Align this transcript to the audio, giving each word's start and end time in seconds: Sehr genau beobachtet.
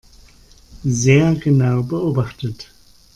Sehr 0.83 1.35
genau 1.35 1.83
beobachtet. 1.83 2.71